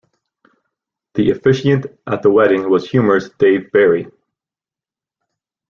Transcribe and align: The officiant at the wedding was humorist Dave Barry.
The 1.13 1.29
officiant 1.29 1.85
at 2.07 2.23
the 2.23 2.31
wedding 2.31 2.71
was 2.71 2.89
humorist 2.89 3.37
Dave 3.37 3.71
Barry. 3.71 4.07